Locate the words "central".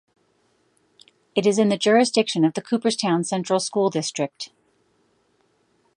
3.23-3.59